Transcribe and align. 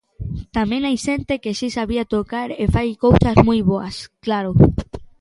Tamén 0.57 0.81
hai 0.87 0.97
xente 1.07 1.33
que 1.43 1.51
si 1.59 1.67
sabía 1.77 2.09
tocar 2.15 2.49
e 2.63 2.65
fai 2.73 2.89
cousas 3.05 3.37
moi 3.47 3.59
boas, 3.71 3.95
claro. 4.25 4.51